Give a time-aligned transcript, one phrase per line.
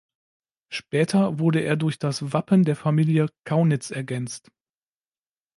[0.69, 4.49] Später wurde es durch das Wappen der Familie Kaunitz ergänzt.